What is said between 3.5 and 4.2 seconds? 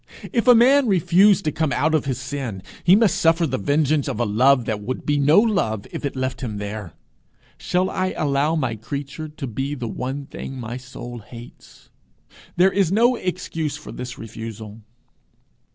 vengeance of